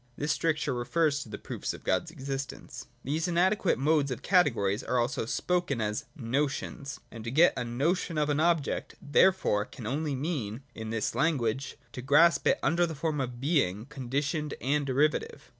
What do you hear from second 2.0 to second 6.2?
existence.) These inadequate modes or categories are also spoken of as